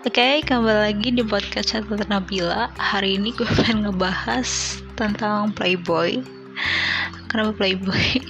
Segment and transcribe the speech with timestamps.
[0.00, 2.72] Oke, kembali lagi di podcast Catatan Nabila.
[2.80, 6.24] Hari ini gue pengen ngebahas tentang Playboy.
[7.28, 8.24] Kenapa Playboy?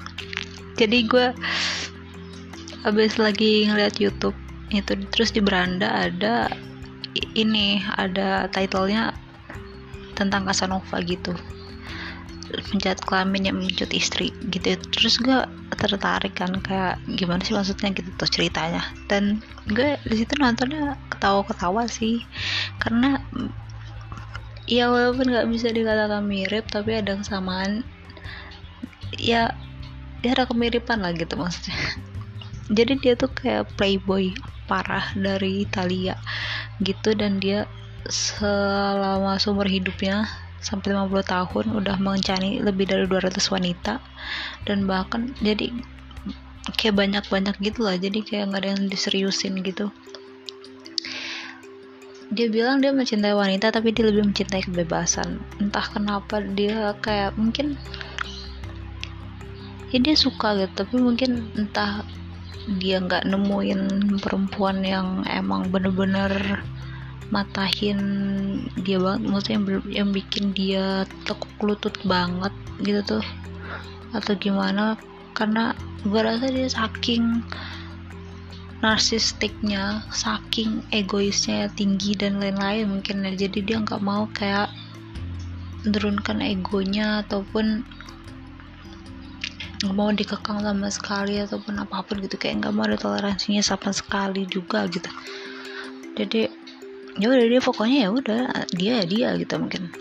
[0.80, 1.28] Jadi gue
[2.88, 4.32] abis lagi ngeliat YouTube
[4.72, 6.48] itu terus di beranda ada
[7.36, 9.12] ini ada titlenya
[10.16, 11.36] tentang Casanova gitu
[12.70, 14.74] penjahat kelamin yang mencut istri gitu.
[14.94, 15.38] Terus gue
[15.78, 18.82] tertarik kan kayak gimana sih maksudnya gitu tuh ceritanya.
[19.06, 22.22] Dan gue di situ nontonnya ketawa-ketawa sih.
[22.82, 23.18] Karena
[24.70, 27.82] ya walaupun nggak bisa dikatakan mirip tapi ada kesamaan
[29.18, 29.50] ya
[30.22, 31.76] ya ada kemiripan lah gitu maksudnya.
[32.76, 34.30] Jadi dia tuh kayak playboy
[34.70, 36.14] parah dari Italia
[36.78, 37.66] gitu dan dia
[38.06, 40.30] selama sumber hidupnya
[40.60, 43.98] sampai 50 tahun udah mengencani lebih dari 200 wanita.
[44.64, 45.72] Dan bahkan jadi
[46.76, 49.88] kayak banyak-banyak gitu lah jadi kayak nggak ada yang diseriusin gitu.
[52.30, 55.42] Dia bilang dia mencintai wanita tapi dia lebih mencintai kebebasan.
[55.58, 57.74] Entah kenapa dia kayak mungkin
[59.90, 62.06] ya dia suka gitu tapi mungkin entah
[62.78, 63.82] dia nggak nemuin
[64.22, 66.62] perempuan yang emang bener-bener
[67.30, 68.00] matahin
[68.82, 69.22] dia banget.
[69.30, 73.24] Maksudnya yang, yang bikin dia tekuk lutut banget gitu tuh.
[74.10, 74.98] Atau gimana
[75.32, 77.46] karena gue rasa dia saking
[78.80, 83.32] narsistiknya saking egoisnya tinggi dan lain-lain mungkin ya.
[83.46, 84.68] Jadi dia nggak mau kayak
[85.86, 87.86] menurunkan egonya ataupun
[89.80, 92.34] nggak mau dikekang sama sekali ataupun apa pun gitu.
[92.36, 95.08] Kayak nggak mau ada toleransinya sama sekali juga gitu.
[96.18, 96.59] Jadi
[97.20, 99.92] ya udah dia pokoknya ya udah dia ya dia gitu mungkin.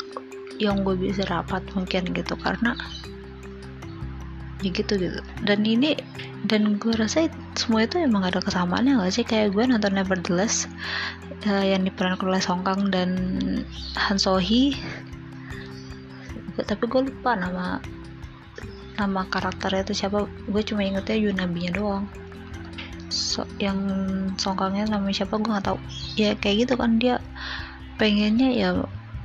[0.59, 2.75] Yang gue bisa rapat mungkin gitu karena
[4.63, 5.19] ya gitu gitu.
[5.43, 5.99] Dan ini
[6.47, 7.27] dan gue rasa
[7.59, 9.25] semua itu emang ada kesamaannya gak sih?
[9.27, 10.71] Kayak gue nonton Nevertheless
[11.47, 13.11] uh, yang diperankan oleh Song Kang dan
[13.99, 14.75] Han So Hee.
[16.59, 17.79] Tapi gue lupa nama
[18.99, 20.27] nama karakternya itu siapa.
[20.47, 22.07] Gue cuma ingetnya Yunabinya doang
[23.09, 23.77] so, yang
[24.37, 25.79] songkangnya namanya siapa gue nggak tahu.
[26.15, 27.17] Ya kayak gitu kan dia
[27.97, 28.69] pengennya ya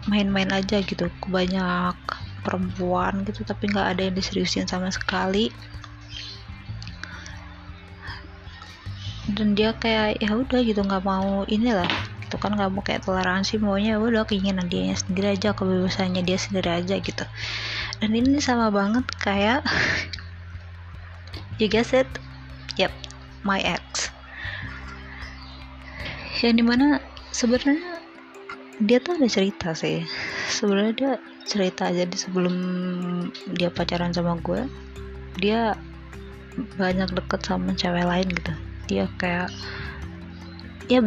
[0.09, 1.09] main-main aja gitu.
[1.09, 1.97] Ke banyak
[2.45, 5.53] perempuan gitu tapi nggak ada yang diseriusin sama sekali.
[9.25, 11.89] Dan dia kayak ya udah gitu nggak mau inilah.
[12.25, 16.41] Itu kan nggak mau kayak toleransi maunya ya udah keinginan dia sendiri aja kebebasannya dia
[16.41, 17.25] sendiri aja gitu.
[18.01, 19.61] Dan ini sama banget kayak
[21.61, 22.09] you guess it?
[22.75, 23.04] Yep
[23.45, 24.11] my ex.
[26.41, 26.87] Yang di mana
[27.31, 28.01] sebenarnya
[28.83, 30.03] dia tuh ada cerita sih.
[30.51, 31.13] Sebenarnya dia
[31.45, 32.55] cerita jadi sebelum
[33.55, 34.67] dia pacaran sama gue.
[35.39, 35.77] Dia
[36.81, 38.53] banyak deket sama cewek lain gitu.
[38.91, 39.53] Dia kayak
[40.91, 41.01] ya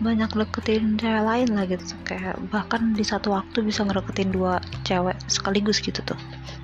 [0.00, 1.84] banyak deketin cewek lain lah gitu.
[2.04, 6.18] Kayak bahkan di satu waktu bisa ngedeketin dua cewek sekaligus gitu tuh.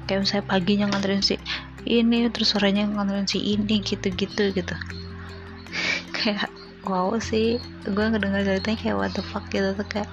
[0.09, 1.37] Kayak misalnya paginya nganterin si
[1.87, 4.75] ini terus sorenya nganterin si ini gitu-gitu gitu.
[6.17, 6.51] Kayak
[6.83, 7.63] wow sih.
[7.87, 10.11] Gue ngedengar ceritanya kayak what the fuck gitu tuh kayak.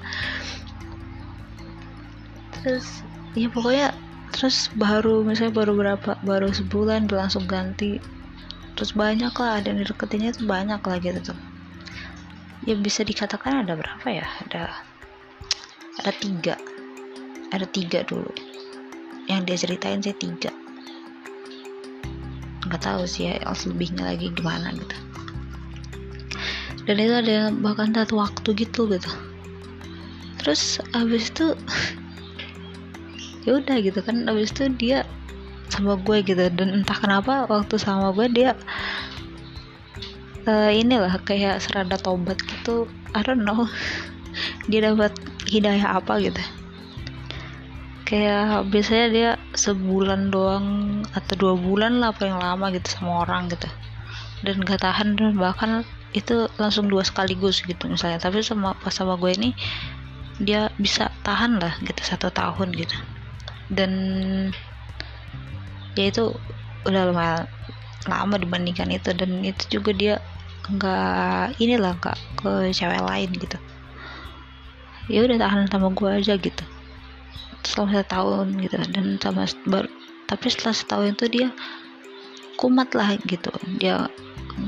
[2.62, 3.02] Terus
[3.34, 3.90] ya pokoknya
[4.34, 7.98] terus baru misalnya baru berapa baru sebulan langsung ganti.
[8.74, 11.40] Terus banyak lah dan deketinnya itu banyak lah gitu tuh.
[12.64, 14.26] Ya bisa dikatakan ada berapa ya?
[14.48, 14.64] Ada
[16.02, 16.56] ada tiga.
[17.54, 18.34] Ada tiga dulu.
[19.30, 20.63] Yang dia ceritain sih tiga
[22.74, 23.38] nggak tahu sih ya
[23.70, 24.98] lebihnya lagi gimana gitu.
[26.90, 29.12] Dan itu ada bahkan satu waktu gitu gitu.
[30.42, 31.54] Terus abis itu
[33.46, 35.06] ya udah gitu kan abis itu dia
[35.70, 36.50] sama gue gitu.
[36.50, 38.58] Dan entah kenapa waktu sama gue dia
[40.50, 42.90] uh, inilah kayak serada tobat gitu.
[43.14, 43.70] I don't know.
[44.74, 45.14] Dia dapat
[45.46, 46.42] hidayah apa gitu
[48.14, 53.66] kayak biasanya dia sebulan doang atau dua bulan lah paling lama gitu sama orang gitu.
[54.46, 55.82] Dan gak tahan bahkan
[56.14, 58.22] itu langsung dua sekaligus gitu misalnya.
[58.22, 59.58] Tapi sama pas sama gue ini
[60.38, 62.94] dia bisa tahan lah gitu satu tahun gitu.
[63.74, 63.92] Dan
[65.98, 66.38] ya itu
[66.86, 67.50] udah lumayan
[68.06, 69.10] lama dibandingkan itu.
[69.18, 70.16] Dan itu juga dia
[70.70, 73.58] nggak inilah nggak ke cewek lain gitu.
[75.10, 76.62] Ya udah tahan sama gue aja gitu
[77.64, 78.78] selama setahun gitu.
[78.92, 79.90] Dan sama baru
[80.28, 81.48] tapi setelah setahun itu dia
[82.58, 83.52] kumat lah gitu.
[83.78, 84.08] Dia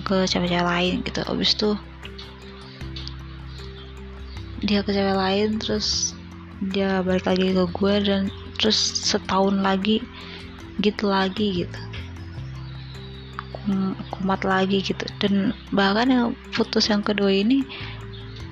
[0.06, 1.21] ke cewek-cewek lain gitu.
[1.25, 1.69] Abis itu
[4.65, 6.18] dia ke cewek lain terus
[6.71, 8.21] dia balik lagi ke gue dan
[8.57, 10.01] terus setahun lagi
[10.83, 11.80] gitu lagi gitu.
[14.13, 15.06] Kumat lagi gitu.
[15.18, 17.65] Dan bahkan yang putus yang kedua ini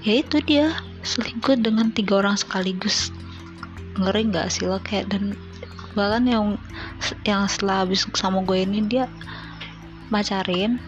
[0.02, 0.74] ya itu dia
[1.04, 3.12] selingkuh dengan tiga orang sekaligus
[4.00, 4.78] ngeri nggak sih lo?
[4.82, 5.38] Kayak dan
[5.94, 6.46] bahkan yang
[7.28, 9.06] yang setelah habis sama gue ini dia
[10.10, 10.82] pacarin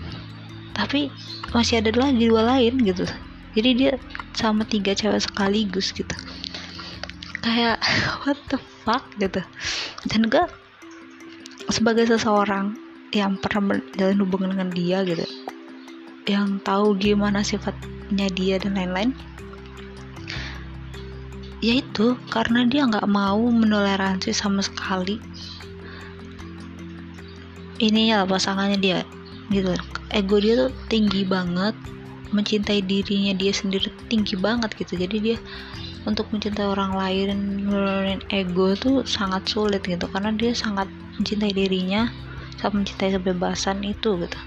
[0.74, 1.13] tapi
[1.54, 3.06] masih ada lagi dua lain gitu.
[3.56, 3.92] Jadi dia
[4.36, 6.16] sama tiga cewek sekaligus gitu.
[7.46, 7.80] Kayak
[8.25, 9.40] what the fuck gitu.
[10.10, 10.44] Dan gue
[11.72, 12.75] sebagai seseorang
[13.16, 15.24] yang pernah menjalin hubungan dengan dia gitu
[16.25, 19.13] yang tahu gimana sifatnya dia dan lain-lain
[21.66, 25.18] yaitu karena dia nggak mau menoleransi sama sekali.
[27.82, 29.00] Ini ya pasangannya dia
[29.50, 29.74] gitu.
[30.14, 31.74] Ego dia tuh tinggi banget
[32.30, 34.94] mencintai dirinya dia sendiri tinggi banget gitu.
[34.94, 35.38] Jadi dia
[36.06, 40.06] untuk mencintai orang lain menurunin ego tuh sangat sulit gitu.
[40.14, 40.86] Karena dia sangat
[41.18, 42.06] mencintai dirinya
[42.62, 44.40] sangat mencintai kebebasan itu gitu.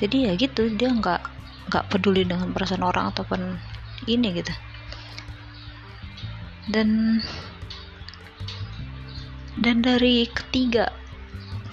[0.00, 1.20] Jadi ya gitu dia nggak
[1.68, 3.60] nggak peduli dengan perasaan orang ataupun
[4.08, 4.50] ini gitu
[6.70, 7.20] dan
[9.60, 10.88] dan dari ketiga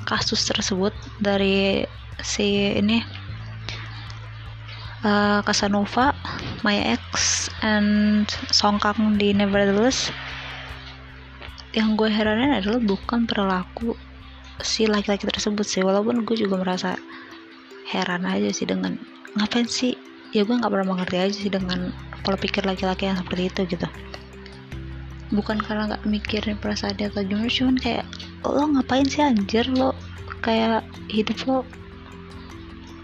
[0.09, 0.91] kasus tersebut
[1.21, 1.85] dari
[2.23, 3.03] si ini
[5.05, 6.15] uh, Casanova,
[6.65, 10.09] My Ex, and Song Kang di Nevertheless
[11.75, 13.93] yang gue heranin adalah bukan perilaku
[14.65, 15.85] si laki-laki tersebut sih.
[15.85, 16.97] Walaupun gue juga merasa
[17.85, 18.97] heran aja sih dengan
[19.37, 19.93] ngapain sih?
[20.33, 21.93] Ya gue nggak pernah mengerti aja sih dengan
[22.25, 23.87] pola pikir laki-laki yang seperti itu gitu
[25.31, 28.05] bukan karena nggak mikirin perasaan dia atau gimana cuman kayak
[28.47, 29.67] lo ngapain sih anjir?
[29.67, 29.91] Lo
[30.39, 31.57] kayak hidup lo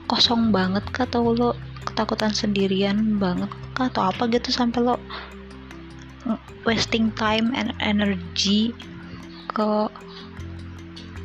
[0.08, 1.04] kosong banget kah?
[1.04, 3.92] Atau lo ketakutan sendirian banget kah?
[3.92, 4.96] Atau apa gitu sampai lo
[6.64, 8.72] wasting time and energy
[9.52, 9.92] ke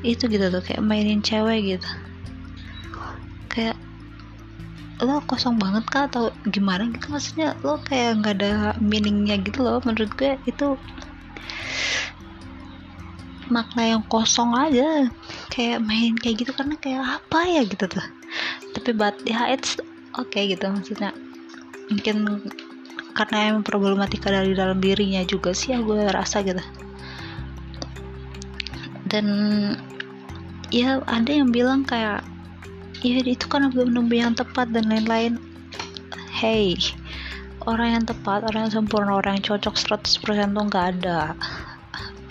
[0.02, 1.90] itu gitu tuh kayak mainin cewek gitu.
[3.50, 3.78] Kayak
[5.02, 6.10] lo kosong banget kah?
[6.10, 7.10] Atau gimana gitu?
[7.14, 8.52] Maksudnya lo kayak nggak ada
[8.82, 10.74] meaningnya gitu loh menurut gue itu
[13.48, 15.08] makna yang kosong aja.
[15.48, 18.06] Kayak main kayak gitu karena kayak apa ya gitu tuh.
[18.76, 19.78] Tapi but ya it's
[20.18, 21.14] oke okay gitu maksudnya.
[21.88, 22.44] Mungkin
[23.16, 26.62] karena emang problematika dari dalam dirinya juga sih ya gue rasa gitu.
[29.08, 29.26] Dan
[30.68, 32.20] ya ada yang bilang kayak
[33.02, 35.38] ya itu kan belum yang tepat dan lain-lain.
[36.34, 36.78] Hey
[37.68, 41.36] orang yang tepat orang yang sempurna orang yang cocok 100% tuh nggak ada.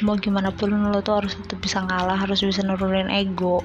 [0.01, 3.61] Mau gimana pun lo tuh harus tetap bisa ngalah harus bisa nurunin ego.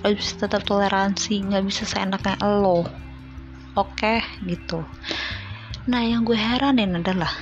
[0.00, 2.88] Harus bisa tetap toleransi nggak bisa seenaknya lo.
[3.76, 4.18] Oke okay?
[4.48, 4.80] gitu.
[5.92, 7.32] Nah yang gue heranin adalah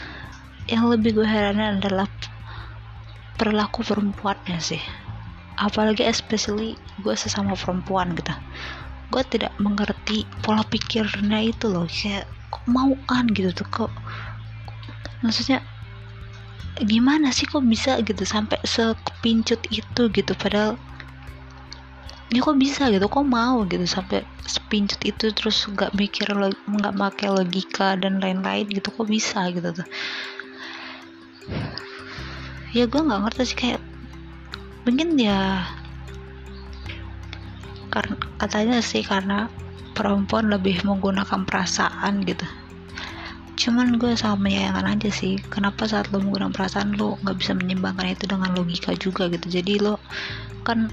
[0.67, 2.11] yang lebih gue heranin adalah
[3.39, 4.83] perilaku perempuannya sih
[5.57, 8.33] apalagi especially gue sesama perempuan gitu.
[9.13, 11.89] Gue tidak mengerti pola pikirnya itu loh.
[11.89, 13.93] Kayak kok mauan gitu tuh kok
[15.25, 15.65] maksudnya
[16.77, 20.77] gimana sih kok bisa gitu sampai sekepincut itu gitu padahal
[22.31, 27.29] ya kok bisa gitu kok mau gitu sampai sepincut itu terus nggak mikir nggak pakai
[27.33, 29.89] logika dan lain-lain gitu kok bisa gitu tuh.
[32.77, 33.81] Ya gue nggak ngerti sih kayak
[34.87, 35.67] mungkin ya
[37.91, 39.51] karena katanya sih karena
[39.99, 42.47] perempuan lebih menggunakan perasaan gitu.
[43.57, 48.15] Cuman gue sangat menyayangkan aja sih kenapa saat lo menggunakan perasaan lo nggak bisa menyimbangkan
[48.15, 49.49] itu dengan logika juga gitu.
[49.49, 49.99] Jadi lo
[50.63, 50.93] kan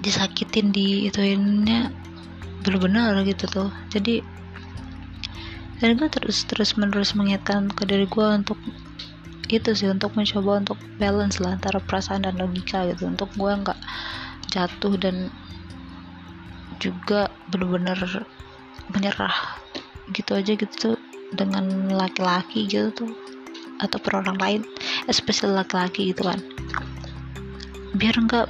[0.00, 1.92] disakitin di ituinnya
[2.64, 3.70] bener-bener gitu tuh.
[3.92, 4.24] Jadi
[5.80, 8.56] dan gue terus terus menerus mengingatkan ke diri gue untuk
[9.58, 13.10] itu sih untuk mencoba untuk balance lah antara perasaan dan logika gitu.
[13.10, 13.80] Untuk gue nggak
[14.54, 15.34] jatuh dan
[16.78, 17.98] juga bener-bener
[18.94, 19.58] menyerah
[20.14, 20.96] gitu aja gitu
[21.34, 23.12] dengan laki-laki gitu tuh
[23.80, 24.60] atau per orang lain
[25.06, 26.40] especially laki-laki gitu kan.
[27.96, 28.48] Biar nggak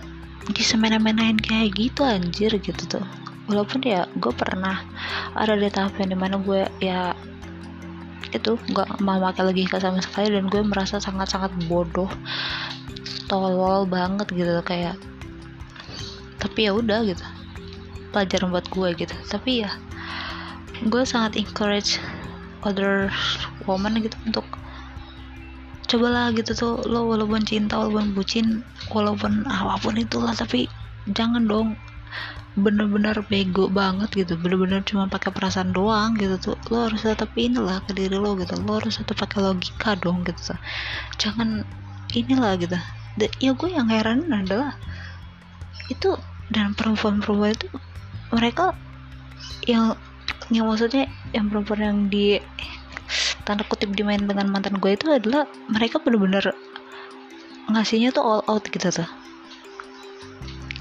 [0.53, 3.05] disemena-menain kayak gitu anjir gitu tuh.
[3.51, 4.79] Walaupun ya gue pernah
[5.35, 7.15] ada di tahap yang di mana gue ya
[8.31, 12.11] itu nggak mau pakai logika sama sekali dan gue merasa sangat-sangat bodoh
[13.27, 14.95] tolol banget gitu kayak
[16.41, 17.23] tapi ya udah gitu
[18.11, 19.15] pelajaran buat gue gitu.
[19.31, 19.71] Tapi ya
[20.81, 22.01] gue sangat encourage
[22.65, 23.13] other
[23.69, 24.47] woman gitu untuk
[25.91, 28.63] cobalah gitu tuh lo walaupun cinta walaupun bucin
[28.95, 30.71] walaupun apa pun itulah tapi
[31.13, 31.75] jangan dong
[32.59, 34.35] bener-bener bego banget gitu.
[34.35, 36.57] Bener-bener cuma pakai perasaan doang gitu tuh.
[36.71, 38.59] Lo harus tetap inilah ke diri lo gitu.
[38.59, 40.61] Lo harus tetap pakai logika dong gitu tuh.
[41.21, 41.63] jangan
[42.15, 42.79] inilah gitu.
[43.19, 44.75] Dan ya gue yang heran adalah
[45.91, 46.15] itu
[46.51, 47.67] dan perempuan-perempuan itu
[48.31, 48.75] mereka
[49.67, 49.99] yang
[50.51, 52.39] yang maksudnya yang perempuan yang di
[53.43, 56.55] tanda kutip dimain dengan mantan gue itu adalah mereka bener-bener
[57.71, 59.11] ngasihnya tuh all out gitu tuh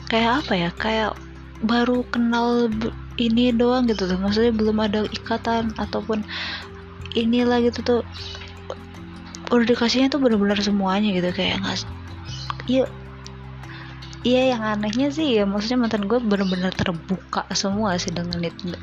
[0.09, 0.69] kayak apa ya?
[0.73, 1.13] Kayak
[1.63, 2.71] baru kenal
[3.19, 4.19] ini doang gitu tuh.
[4.19, 6.23] Maksudnya belum ada ikatan ataupun
[7.15, 8.01] inilah gitu tuh.
[9.49, 11.81] Udah dikasihnya tuh bener-bener semuanya gitu kayak nggak
[12.69, 12.85] iya
[14.21, 18.77] iya yang anehnya sih ya maksudnya mantan gue bener-bener terbuka semua sih dengan itu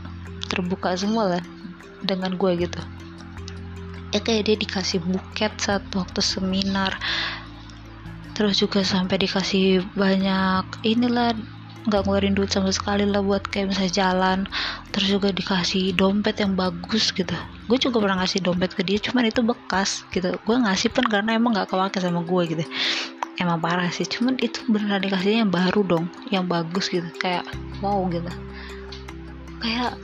[0.51, 1.43] terbuka semua lah
[2.03, 2.83] dengan gue gitu.
[4.11, 6.99] Ya kayak dia dikasih buket saat waktu seminar
[8.37, 11.33] terus juga sampai dikasih banyak inilah
[11.87, 14.39] nggak ngeluarin duit sama sekali lah buat kayak misalnya jalan
[14.91, 17.33] terus juga dikasih dompet yang bagus gitu.
[17.71, 20.35] Gue juga pernah ngasih dompet ke dia cuman itu bekas gitu.
[20.43, 22.65] Gue ngasih pun karena emang nggak kepake sama gue gitu.
[23.39, 27.07] Emang parah sih cuman itu beneran dikasihnya yang baru dong yang bagus gitu.
[27.23, 27.47] Kayak
[27.79, 28.31] wow gitu.
[29.63, 29.95] Kayak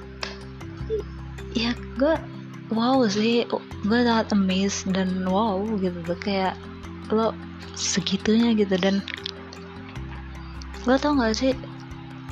[1.58, 2.14] ya gue
[2.70, 3.42] wow sih.
[3.82, 5.98] Gue sangat amazed dan wow gitu.
[6.06, 6.54] Tuh kayak
[7.10, 7.34] lo
[7.74, 8.78] segitunya gitu.
[8.78, 9.02] Dan
[10.86, 11.54] lo tau gak sih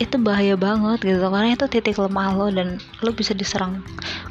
[0.01, 3.85] itu bahaya banget gitu karena itu titik lemah lo dan lo bisa diserang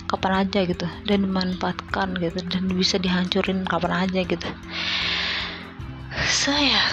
[0.10, 4.50] kapan aja gitu dan dimanfaatkan gitu dan bisa dihancurin kapan aja gitu.
[6.26, 6.90] So yeah,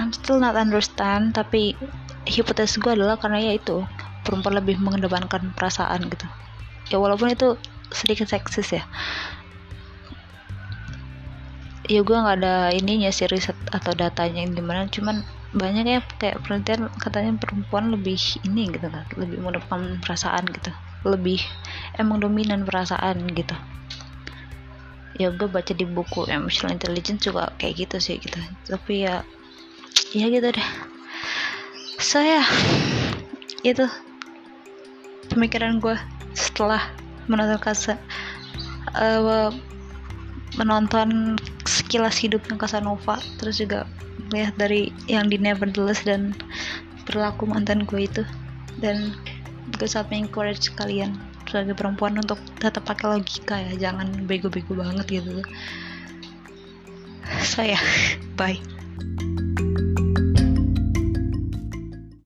[0.00, 1.76] I'm still not understand tapi
[2.24, 3.84] hipotesis gue adalah karena ya itu
[4.24, 6.24] perempuan lebih mengedepankan perasaan gitu.
[6.88, 7.60] Ya walaupun itu
[7.92, 8.88] sedikit seksis ya.
[11.92, 15.20] Ya gue nggak ada ininya sih riset atau datanya yang di mana cuman
[15.52, 18.16] banyak ya kayak penelitian katanya perempuan lebih
[18.48, 20.72] ini gitu kan lebih mendepan perasaan gitu.
[21.04, 21.44] Lebih
[22.00, 23.52] emang dominan perasaan gitu.
[25.20, 28.40] Ya gue baca di buku emotional intelligence juga kayak gitu sih gitu.
[28.64, 29.20] Tapi ya
[30.16, 30.68] ya gitu deh.
[32.00, 32.40] Saya
[33.60, 33.84] itu
[35.28, 35.94] pemikiran gue
[36.32, 36.80] setelah
[37.28, 38.00] menonton kasa
[38.96, 39.52] uh,
[40.56, 43.88] menonton sekilas hidupnya Casanova terus juga
[44.32, 46.32] melihat dari yang di Nevertheless dan
[47.04, 48.24] perilaku mantan gue itu
[48.80, 49.12] dan
[49.76, 51.14] gue sangat mengencourage kalian
[51.46, 55.44] sebagai perempuan untuk tetap pakai logika ya jangan bego-bego banget gitu
[57.44, 57.82] saya so, yeah.
[58.40, 58.71] bye